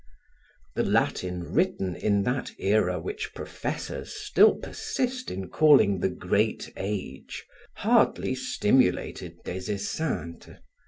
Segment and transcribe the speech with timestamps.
[0.73, 7.45] The Latin written in that era which professors still persist in calling the Great Age,
[7.75, 10.57] hardly stimulated Des Esseintes.